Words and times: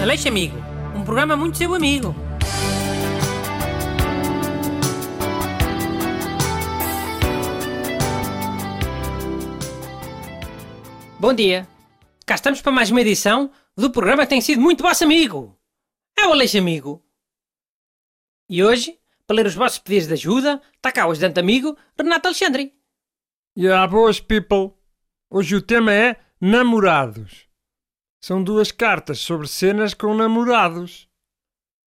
Aleixo 0.00 0.28
Amigo, 0.28 0.56
um 0.94 1.04
programa 1.04 1.36
muito 1.36 1.58
seu 1.58 1.74
amigo. 1.74 2.14
Bom 11.18 11.34
dia. 11.34 11.66
Cá 12.24 12.36
estamos 12.36 12.62
para 12.62 12.70
mais 12.70 12.92
uma 12.92 13.00
edição 13.00 13.50
do 13.76 13.90
programa 13.90 14.22
que 14.22 14.30
tem 14.30 14.40
sido 14.40 14.62
muito 14.62 14.84
vosso 14.84 15.02
amigo. 15.02 15.58
É 16.16 16.26
o 16.28 16.32
Aleixo 16.32 16.58
Amigo. 16.58 17.04
E 18.48 18.62
hoje, 18.62 18.96
para 19.26 19.34
ler 19.34 19.46
os 19.46 19.56
vossos 19.56 19.80
pedidos 19.80 20.06
de 20.06 20.14
ajuda, 20.14 20.62
está 20.76 20.92
cá 20.92 21.08
o 21.08 21.10
ajudante 21.10 21.40
amigo 21.40 21.76
Renato 21.98 22.28
Alexandre. 22.28 22.72
Yeah, 23.58 23.84
boas 23.88 24.20
people. 24.20 24.74
Hoje 25.28 25.56
o 25.56 25.60
tema 25.60 25.92
é 25.92 26.16
namorados. 26.40 27.47
São 28.20 28.42
duas 28.42 28.72
cartas 28.72 29.20
sobre 29.20 29.46
cenas 29.46 29.94
com 29.94 30.14
namorados. 30.14 31.08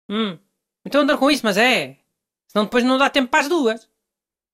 Hum, 0.08 0.38
então 0.84 1.02
andar 1.02 1.18
com 1.18 1.30
isso, 1.30 1.44
mas 1.44 1.56
é. 1.56 1.98
Senão 2.46 2.64
depois 2.64 2.84
não 2.84 2.98
dá 2.98 3.10
tempo 3.10 3.30
para 3.30 3.40
as 3.40 3.48
duas. 3.48 3.88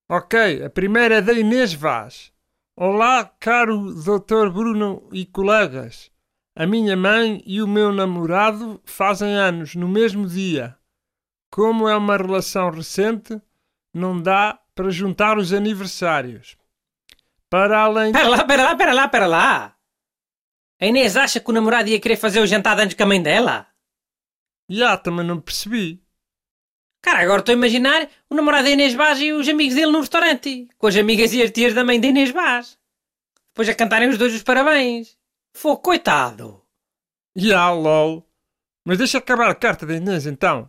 Ok, 0.09 0.65
a 0.65 0.71
primeira 0.71 1.17
é 1.17 1.23
da 1.23 1.33
Inês 1.33 1.75
Vaz. 1.75 2.33
Olá, 2.77 3.25
caro 3.25 3.95
Dr. 3.95 4.51
Bruno 4.53 5.09
e 5.13 5.27
colegas. 5.27 6.11
A 6.55 6.67
minha 6.67 6.97
mãe 6.97 7.43
e 7.45 7.61
o 7.61 7.69
meu 7.69 7.93
namorado 7.93 8.81
fazem 8.85 9.35
anos 9.35 9.75
no 9.75 9.89
mesmo 9.89 10.27
dia. 10.27 10.77
Como 11.51 11.89
é 11.89 11.97
uma 11.97 12.17
relação 12.17 12.71
recente, 12.71 13.41
não 13.93 14.21
dá 14.21 14.59
para 14.75 14.91
juntar 14.91 15.39
os 15.39 15.53
aniversários. 15.53 16.57
Para 17.49 17.81
além. 17.81 18.13
Pera 18.13 18.29
lá, 18.29 18.45
pera 18.45 18.63
lá, 18.63 18.77
pera 18.77 18.93
lá, 18.93 19.09
pera 19.09 19.27
lá. 19.27 19.76
A 20.81 20.87
Inês 20.87 21.17
acha 21.17 21.41
que 21.41 21.51
o 21.51 21.55
namorado 21.55 21.89
ia 21.89 22.01
querer 22.01 22.17
fazer 22.17 22.41
o 22.41 22.47
jantar 22.47 22.79
antes 22.79 22.95
com 22.95 23.03
a 23.03 23.07
mãe 23.07 23.23
dela? 23.23 23.67
Já, 24.69 24.97
também 24.97 25.25
não 25.25 25.41
percebi. 25.41 26.05
Cara, 27.01 27.21
agora 27.21 27.41
estou 27.41 27.53
a 27.53 27.57
imaginar 27.57 28.11
o 28.29 28.35
namorado 28.35 28.65
da 28.65 28.71
Inês 28.71 28.93
Vaz 28.93 29.21
e 29.21 29.33
os 29.33 29.49
amigos 29.49 29.75
dele 29.75 29.93
no 29.93 30.01
restaurante, 30.01 30.69
com 30.77 30.87
as 30.87 30.97
amigas 30.97 31.33
e 31.33 31.43
as 31.43 31.51
tias 31.51 31.73
da 31.73 31.85
mãe 31.85 32.01
da 32.01 32.09
Inês 32.09 32.31
Vaz. 32.31 32.79
Depois 33.49 33.69
a 33.69 33.75
cantarem 33.75 34.09
os 34.09 34.19
dois 34.19 34.35
os 34.35 34.43
parabéns. 34.43 35.17
Fô, 35.55 35.77
coitado. 35.77 36.63
Já, 37.35 37.71
lol. 37.71 38.29
Mas 38.85 38.99
deixa 38.99 39.19
acabar 39.19 39.49
a 39.49 39.55
carta 39.55 39.87
da 39.87 39.95
Inês 39.95 40.27
então. 40.27 40.69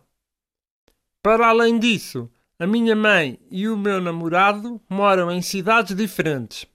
Para 1.22 1.48
além 1.48 1.78
disso, 1.78 2.30
a 2.58 2.66
minha 2.66 2.96
mãe 2.96 3.38
e 3.50 3.68
o 3.68 3.76
meu 3.76 4.00
namorado 4.00 4.80
moram 4.88 5.30
em 5.30 5.42
cidades 5.42 5.94
diferentes. 5.94 6.66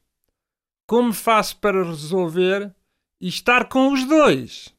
Como 0.87 1.11
faço 1.13 1.57
para 1.57 1.83
resolver 1.83 2.71
e 3.23 3.29
estar 3.29 3.69
com 3.69 3.93
os 3.93 4.03
dois? 4.03 4.75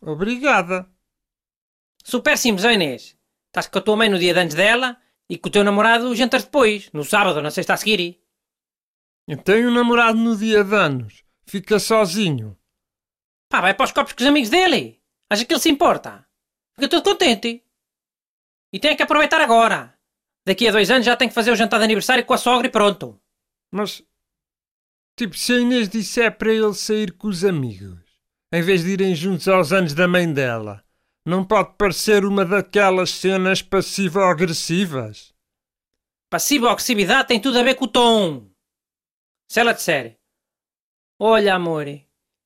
Obrigada. 0.00 0.90
Super 2.02 2.36
simples, 2.36 2.64
ó 2.64 2.70
Inês. 2.72 3.16
Estás 3.46 3.68
com 3.68 3.78
a 3.78 3.80
tua 3.80 3.96
mãe 3.96 4.08
no 4.08 4.18
dia 4.18 4.34
de 4.34 4.40
antes 4.40 4.56
dela 4.56 5.00
e 5.30 5.38
com 5.38 5.48
o 5.48 5.52
teu 5.52 5.62
namorado 5.62 6.12
jantas 6.16 6.42
depois, 6.42 6.90
no 6.92 7.04
sábado 7.04 7.40
na 7.40 7.52
sexta 7.52 7.74
a 7.74 7.76
seguir. 7.76 8.20
Eu 9.28 9.40
tenho 9.40 9.70
um 9.70 9.72
namorado 9.72 10.18
no 10.18 10.36
dia 10.36 10.64
de 10.64 10.74
anos. 10.74 11.22
Fica 11.46 11.78
sozinho. 11.78 12.58
Pá, 13.48 13.60
vai 13.60 13.72
para 13.72 13.84
os 13.84 13.92
copos 13.92 14.14
com 14.14 14.20
os 14.20 14.28
amigos 14.28 14.50
dele. 14.50 15.00
Acha 15.30 15.44
que 15.44 15.52
ele 15.52 15.60
se 15.60 15.70
importa? 15.70 16.26
Fica 16.74 16.88
todo 16.88 17.04
contente. 17.04 17.64
E 18.72 18.80
tem 18.80 18.96
que 18.96 19.02
aproveitar 19.04 19.40
agora. 19.40 19.96
Daqui 20.44 20.66
a 20.66 20.72
dois 20.72 20.90
anos 20.90 21.06
já 21.06 21.16
tem 21.16 21.28
que 21.28 21.34
fazer 21.34 21.52
o 21.52 21.56
jantar 21.56 21.78
de 21.78 21.84
aniversário 21.84 22.26
com 22.26 22.34
a 22.34 22.38
sogra 22.38 22.66
e 22.66 22.70
pronto. 22.70 23.20
Mas, 23.70 24.02
tipo, 25.16 25.36
se 25.36 25.54
a 25.54 25.58
Inês 25.58 25.88
disser 25.88 26.36
para 26.36 26.52
ele 26.52 26.74
sair 26.74 27.12
com 27.12 27.28
os 27.28 27.44
amigos, 27.44 27.98
em 28.52 28.62
vez 28.62 28.84
de 28.84 28.90
irem 28.90 29.14
juntos 29.14 29.48
aos 29.48 29.72
anos 29.72 29.94
da 29.94 30.06
mãe 30.06 30.30
dela, 30.32 30.84
não 31.24 31.44
pode 31.44 31.74
parecer 31.76 32.24
uma 32.24 32.44
daquelas 32.44 33.10
cenas 33.10 33.62
passivo-agressivas? 33.62 35.34
Passiva-agressividade 36.30 37.28
tem 37.28 37.40
tudo 37.40 37.58
a 37.58 37.62
ver 37.62 37.74
com 37.74 37.86
o 37.86 37.88
tom. 37.88 38.50
Se 39.50 39.60
ela 39.60 39.72
disser, 39.72 40.18
olha 41.18 41.54
amor, 41.54 41.86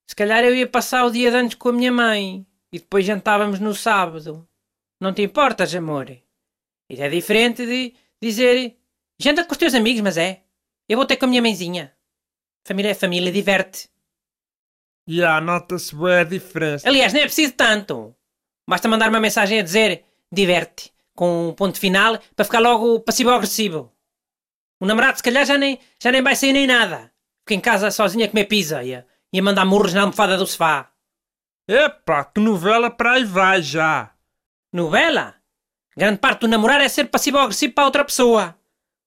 se 0.08 0.16
calhar 0.16 0.44
eu 0.44 0.54
ia 0.54 0.66
passar 0.66 1.04
o 1.04 1.10
dia 1.10 1.30
de 1.30 1.36
antes 1.36 1.56
com 1.56 1.70
a 1.70 1.72
minha 1.72 1.92
mãe 1.92 2.46
e 2.72 2.78
depois 2.78 3.04
jantávamos 3.04 3.58
no 3.58 3.74
sábado. 3.74 4.48
Não 5.00 5.12
te 5.12 5.22
importas, 5.22 5.74
amor? 5.74 6.10
Isso 6.88 7.02
é 7.02 7.08
diferente 7.08 7.66
de 7.66 7.94
dizer, 8.20 8.76
janta 9.20 9.44
com 9.44 9.52
os 9.52 9.58
teus 9.58 9.74
amigos, 9.74 10.02
mas 10.02 10.16
é. 10.16 10.44
Eu 10.88 10.96
vou 10.96 11.06
ter 11.06 11.16
com 11.16 11.24
a 11.24 11.28
minha 11.28 11.42
mãezinha. 11.42 11.94
Família 12.64 12.90
é 12.90 12.94
família, 12.94 13.32
diverte. 13.32 13.88
E 15.06 15.24
há, 15.24 15.40
nota-se 15.40 15.94
bem 15.94 16.18
a 16.20 16.24
diferença. 16.24 16.88
Aliás, 16.88 17.12
nem 17.12 17.22
é 17.22 17.26
preciso 17.26 17.52
tanto. 17.54 18.14
Basta 18.68 18.88
mandar 18.88 19.08
uma 19.08 19.20
mensagem 19.20 19.58
a 19.58 19.62
dizer 19.62 20.04
diverte, 20.30 20.92
com 21.14 21.48
um 21.48 21.52
ponto 21.52 21.78
final, 21.78 22.18
para 22.36 22.44
ficar 22.44 22.60
logo 22.60 23.00
passivo-agressivo. 23.00 23.92
O 24.80 24.86
namorado, 24.86 25.16
se 25.16 25.22
calhar, 25.22 25.44
já 25.44 25.58
nem, 25.58 25.78
já 26.00 26.12
nem 26.12 26.22
vai 26.22 26.36
sair 26.36 26.52
nem 26.52 26.66
nada. 26.66 27.12
Fica 27.42 27.54
em 27.54 27.60
casa 27.60 27.90
sozinha 27.90 28.26
a 28.26 28.28
comer 28.28 28.44
pizza 28.44 28.82
e 28.84 28.94
a, 28.94 29.04
e 29.32 29.38
a 29.38 29.42
mandar 29.42 29.64
murros 29.64 29.92
na 29.92 30.02
almofada 30.02 30.36
do 30.36 30.46
sofá. 30.46 30.90
Epá, 31.68 32.24
que 32.24 32.40
novela 32.40 32.90
para 32.90 33.12
aí 33.12 33.24
vai 33.24 33.62
já. 33.62 34.14
Novela? 34.72 35.34
Grande 35.96 36.18
parte 36.18 36.42
do 36.42 36.48
namorar 36.48 36.80
é 36.80 36.88
ser 36.88 37.06
passivo-agressivo 37.06 37.74
para 37.74 37.84
outra 37.84 38.04
pessoa. 38.04 38.56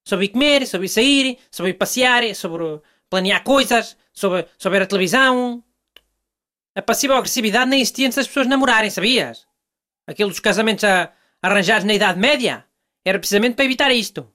Sobre 0.05 0.27
comer, 0.27 0.67
sobre 0.67 0.85
ir 0.85 0.89
sair, 0.89 1.39
sobre 1.49 1.73
passear, 1.73 2.35
sobre 2.35 2.81
planear 3.13 3.43
coisas, 3.43 3.95
sobre, 4.11 4.47
sobre 4.57 4.81
a 4.81 4.87
televisão. 4.87 5.63
A 6.73 6.81
passiva-agressividade 6.81 7.69
nem 7.69 7.79
existia 7.79 8.07
antes 8.07 8.15
das 8.15 8.25
pessoas 8.25 8.47
namorarem, 8.47 8.89
sabias? 8.89 9.47
Aquilo 10.07 10.31
dos 10.31 10.39
casamentos 10.39 10.83
a, 10.83 11.13
arranjados 11.39 11.85
na 11.85 11.93
Idade 11.93 12.19
Média 12.19 12.65
era 13.05 13.19
precisamente 13.19 13.53
para 13.53 13.65
evitar 13.65 13.91
isto. 13.91 14.27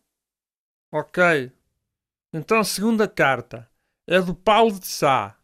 Ok. 0.92 1.50
Então, 2.32 2.62
segunda 2.62 3.08
carta. 3.08 3.68
É 4.06 4.20
do 4.20 4.32
Paulo 4.32 4.78
de 4.78 4.86
Sá. 4.86 5.36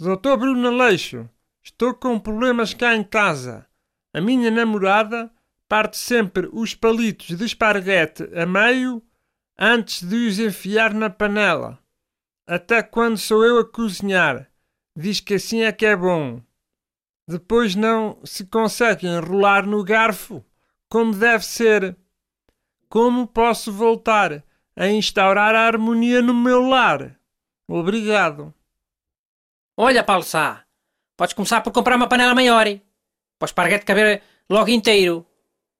Doutor 0.00 0.36
Bruno 0.36 0.68
Aleixo, 0.68 1.28
estou 1.64 1.94
com 1.94 2.16
problemas 2.16 2.74
cá 2.74 2.94
em 2.94 3.02
casa. 3.02 3.66
A 4.14 4.20
minha 4.20 4.52
namorada 4.52 5.28
parte 5.68 5.96
sempre 5.96 6.48
os 6.52 6.76
palitos 6.76 7.36
de 7.36 7.44
esparguete 7.44 8.22
a 8.34 8.46
meio 8.46 9.02
antes 9.58 10.00
de 10.08 10.28
os 10.28 10.38
enfiar 10.38 10.94
na 10.94 11.10
panela. 11.10 11.76
Até 12.48 12.82
quando 12.82 13.18
sou 13.18 13.44
eu 13.44 13.58
a 13.58 13.70
cozinhar. 13.70 14.50
Diz 14.96 15.20
que 15.20 15.34
assim 15.34 15.64
é 15.64 15.70
que 15.70 15.84
é 15.84 15.94
bom. 15.94 16.40
Depois 17.28 17.74
não 17.74 18.18
se 18.24 18.46
consegue 18.46 19.06
enrolar 19.06 19.66
no 19.66 19.84
garfo 19.84 20.42
como 20.88 21.14
deve 21.14 21.44
ser. 21.44 21.94
Como 22.88 23.26
posso 23.26 23.70
voltar 23.70 24.42
a 24.74 24.86
instaurar 24.88 25.54
a 25.54 25.66
harmonia 25.66 26.22
no 26.22 26.32
meu 26.32 26.62
lar? 26.62 27.20
Obrigado. 27.68 28.54
Olha, 29.76 30.02
Paulo 30.02 30.22
Sá, 30.22 30.64
podes 31.18 31.34
começar 31.34 31.60
por 31.60 31.70
comprar 31.70 31.96
uma 31.96 32.08
panela 32.08 32.34
maior. 32.34 32.64
Para 32.64 33.44
o 33.44 33.44
esparguete 33.44 33.84
caber 33.84 34.22
logo 34.48 34.70
inteiro. 34.70 35.26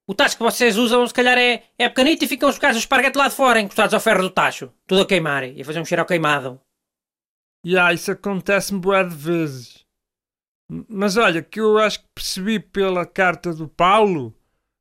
O 0.08 0.14
tacho 0.14 0.38
que 0.38 0.42
vocês 0.42 0.78
usam, 0.78 1.06
se 1.06 1.12
calhar, 1.12 1.36
é, 1.36 1.64
é 1.78 1.86
pequenito 1.86 2.24
e 2.24 2.28
ficam 2.28 2.48
os 2.48 2.58
casos 2.58 2.78
de 2.78 2.86
esparguete 2.86 3.18
lá 3.18 3.28
de 3.28 3.34
fora, 3.34 3.60
encostados 3.60 3.92
ao 3.92 4.00
ferro 4.00 4.22
do 4.22 4.30
tacho. 4.30 4.72
Tudo 4.86 5.02
a 5.02 5.06
queimar 5.06 5.44
e 5.44 5.60
a 5.60 5.64
fazer 5.66 5.80
um 5.80 5.84
cheiro 5.84 6.00
ao 6.00 6.06
queimado. 6.06 6.58
E 7.62 7.76
ah, 7.76 7.92
isso 7.92 8.10
acontece-me 8.10 8.80
bué 8.80 9.04
de 9.04 9.14
vezes. 9.14 9.84
Mas 10.88 11.18
olha, 11.18 11.42
que 11.42 11.60
eu 11.60 11.76
acho 11.76 12.00
que 12.00 12.06
percebi 12.14 12.58
pela 12.58 13.04
carta 13.04 13.52
do 13.52 13.68
Paulo, 13.68 14.34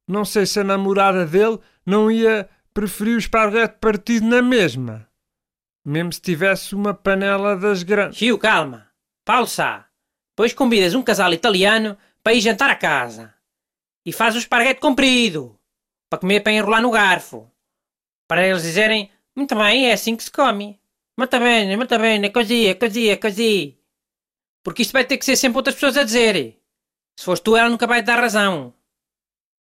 não 0.07 0.23
sei 0.23 0.45
se 0.45 0.61
a 0.61 0.63
namorada 0.63 1.25
dele 1.25 1.59
não 1.85 2.09
ia 2.09 2.49
preferir 2.73 3.15
o 3.15 3.19
esparguete 3.19 3.79
partido 3.81 4.25
na 4.25 4.41
mesma. 4.41 5.09
Mesmo 5.85 6.13
se 6.13 6.21
tivesse 6.21 6.73
uma 6.73 6.93
panela 6.93 7.57
das 7.57 7.83
grandes. 7.83 8.17
Gil, 8.17 8.37
calma. 8.37 8.87
Paulo 9.25 9.45
Sá, 9.45 9.89
depois 10.31 10.53
convidas 10.53 10.95
um 10.95 11.03
casal 11.03 11.33
italiano 11.33 11.97
para 12.23 12.33
ir 12.33 12.39
jantar 12.39 12.69
a 12.69 12.75
casa. 12.75 13.36
E 14.07 14.13
faz 14.13 14.35
o 14.35 14.37
esparguete 14.37 14.79
comprido, 14.79 15.59
para 16.09 16.19
comer 16.19 16.39
para 16.39 16.53
enrolar 16.53 16.81
no 16.81 16.89
garfo. 16.89 17.51
Para 18.25 18.47
eles 18.47 18.61
dizerem, 18.61 19.11
muito 19.35 19.53
bem, 19.53 19.89
é 19.89 19.91
assim 19.91 20.15
que 20.15 20.23
se 20.23 20.31
come. 20.31 20.79
Muito 21.17 21.37
bem, 21.37 21.75
muito 21.75 21.99
bem, 21.99 22.23
é 22.23 22.25
é 22.25 22.29
così, 22.29 23.09
é 23.09 23.17
così. 23.17 23.77
Porque 24.63 24.83
isto 24.83 24.93
vai 24.93 25.03
ter 25.03 25.17
que 25.17 25.25
ser 25.25 25.35
sempre 25.35 25.57
outras 25.57 25.75
pessoas 25.75 25.97
a 25.97 26.05
dizer. 26.05 26.57
Se 27.19 27.25
fores 27.25 27.41
tu, 27.41 27.57
ela 27.57 27.67
nunca 27.67 27.85
vai 27.85 28.01
te 28.01 28.05
dar 28.05 28.21
razão. 28.21 28.73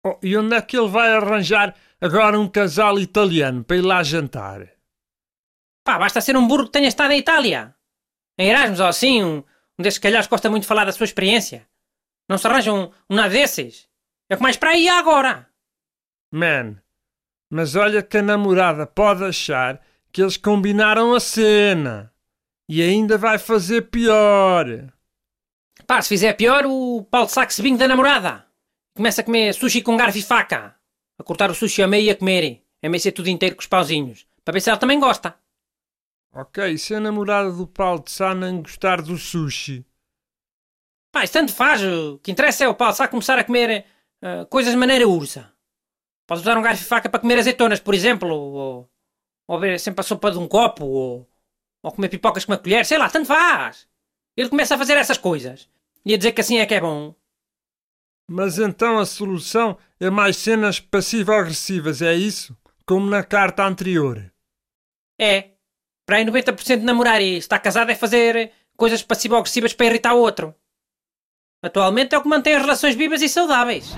Oh, 0.05 0.19
e 0.21 0.37
onde 0.37 0.55
é 0.55 0.61
que 0.61 0.77
ele 0.77 0.89
vai 0.89 1.09
arranjar 1.15 1.75
agora 1.99 2.39
um 2.39 2.47
casal 2.47 2.99
italiano 2.99 3.63
para 3.63 3.77
ir 3.77 3.81
lá 3.81 4.03
jantar? 4.03 4.61
Pá, 5.83 5.97
basta 5.97 6.21
ser 6.21 6.37
um 6.37 6.47
burro 6.47 6.65
que 6.65 6.73
tenha 6.73 6.87
estado 6.87 7.13
em 7.13 7.19
Itália. 7.19 7.75
Em 8.37 8.49
Erasmus 8.49 8.79
ou 8.79 8.85
assim, 8.85 9.23
um, 9.23 9.37
um 9.79 9.81
desses 9.81 9.97
calhares 9.97 10.27
que 10.27 10.31
gosta 10.31 10.51
muito 10.51 10.63
de 10.63 10.67
falar 10.67 10.85
da 10.85 10.91
sua 10.91 11.05
experiência. 11.05 11.67
Não 12.29 12.37
se 12.37 12.45
arranja 12.45 12.71
um, 12.71 12.91
um 13.09 13.15
nada 13.15 13.29
desses? 13.29 13.89
É 14.29 14.33
o 14.33 14.37
que 14.37 14.43
mais 14.43 14.57
para 14.57 14.71
aí 14.71 14.87
agora. 14.89 15.47
Man, 16.31 16.81
mas 17.49 17.75
olha 17.75 18.01
que 18.01 18.17
a 18.17 18.21
namorada 18.23 18.85
pode 18.87 19.23
achar 19.23 19.81
que 20.11 20.21
eles 20.21 20.37
combinaram 20.37 21.13
a 21.13 21.19
cena. 21.19 22.11
E 22.67 22.81
ainda 22.81 23.17
vai 23.17 23.37
fazer 23.37 23.83
pior. 23.83 24.65
Pá, 25.85 26.01
se 26.01 26.09
fizer 26.09 26.33
pior, 26.33 26.65
o 26.65 27.03
Paulo 27.03 27.29
Sá 27.29 27.45
que 27.45 27.53
se 27.53 27.61
vingue 27.61 27.77
da 27.77 27.87
namorada. 27.87 28.45
começa 28.95 29.21
a 29.21 29.23
comer 29.23 29.53
sushi 29.53 29.81
com 29.81 29.95
garfo 29.95 30.17
e 30.17 30.23
faca. 30.23 30.75
A 31.19 31.23
cortar 31.23 31.51
o 31.51 31.55
sushi 31.55 31.83
a 31.83 31.87
meio 31.87 32.05
e 32.07 32.09
a 32.09 32.15
comer. 32.15 32.63
A 32.83 32.89
mexer 32.89 33.11
tudo 33.11 33.29
inteiro 33.29 33.55
com 33.55 33.61
os 33.61 33.67
pauzinhos. 33.67 34.25
Para 34.43 34.53
ver 34.53 34.61
se 34.61 34.69
ela 34.69 34.79
também 34.79 34.99
gosta. 34.99 35.37
Ok, 36.33 36.77
se 36.77 36.95
a 36.95 36.99
namorada 36.99 37.51
do 37.51 37.67
Paulo 37.67 38.03
de 38.03 38.11
Sá 38.11 38.33
não 38.33 38.61
gostar 38.61 39.01
do 39.01 39.17
sushi? 39.17 39.85
Pá, 41.11 41.23
isso 41.23 41.33
tanto 41.33 41.53
faz. 41.53 41.81
O 41.83 42.19
que 42.19 42.31
interessa 42.31 42.65
é 42.65 42.67
o 42.67 42.75
Paulo 42.75 42.95
Sá 42.95 43.07
começar 43.07 43.37
a 43.37 43.43
comer 43.43 43.85
uh, 44.23 44.45
coisas 44.47 44.73
de 44.73 44.77
maneira 44.77 45.07
ursa. 45.07 45.51
Pode 46.27 46.41
usar 46.41 46.57
um 46.57 46.61
garfo 46.61 46.81
e 46.81 46.85
faca 46.85 47.09
para 47.09 47.19
comer 47.19 47.39
azeitonas, 47.39 47.79
por 47.79 47.93
exemplo. 47.93 48.29
Ou, 48.29 48.89
ou 49.47 49.59
ver 49.59 49.79
sempre 49.79 50.01
a 50.01 50.03
sopa 50.03 50.31
de 50.31 50.37
um 50.37 50.47
copo. 50.47 50.85
Ou, 50.85 51.29
ou 51.83 51.91
comer 51.91 52.09
pipocas 52.09 52.45
com 52.45 52.51
uma 52.51 52.57
colher. 52.57 52.85
Sei 52.85 52.97
lá, 52.97 53.09
tanto 53.09 53.27
faz. 53.27 53.87
Ele 54.35 54.49
começa 54.49 54.75
a 54.75 54.77
fazer 54.77 54.97
essas 54.97 55.17
coisas. 55.17 55.69
E 56.05 56.13
a 56.13 56.17
dizer 56.17 56.31
que 56.31 56.41
assim 56.41 56.57
é 56.57 56.65
que 56.65 56.73
é 56.73 56.81
bom. 56.81 57.15
Mas 58.27 58.57
então 58.57 58.97
a 58.97 59.05
solução 59.05 59.77
é 59.99 60.09
mais 60.09 60.37
cenas 60.37 60.79
passivo-agressivas, 60.79 62.01
é 62.01 62.13
isso? 62.13 62.57
Como 62.85 63.07
na 63.07 63.23
carta 63.23 63.63
anterior. 63.63 64.31
É. 65.19 65.51
Para 66.05 66.17
aí 66.17 66.25
90% 66.25 66.79
de 66.79 66.85
namorar 66.85 67.21
e 67.21 67.37
estar 67.37 67.59
casado 67.59 67.91
é 67.91 67.95
fazer 67.95 68.51
coisas 68.75 69.01
passivo-agressivas 69.01 69.73
para 69.73 69.85
irritar 69.85 70.13
o 70.13 70.19
outro. 70.19 70.53
Atualmente 71.65 72.13
é 72.13 72.17
o 72.19 72.21
que 72.21 72.29
mantém 72.29 72.53
as 72.53 72.61
relações 72.61 72.93
vivas 72.93 73.23
e 73.23 73.27
saudáveis. 73.27 73.91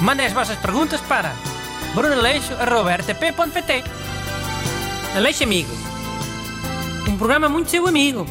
Mandem 0.00 0.26
as 0.26 0.32
vossas 0.32 0.58
perguntas 0.58 1.00
para 1.02 1.32
brunaleixo.rtp.pt 1.94 3.84
Aleixo 5.14 5.44
Amigo. 5.44 5.70
Um 7.08 7.16
programa 7.16 7.48
muito 7.48 7.70
seu 7.70 7.86
amigo. 7.86 8.26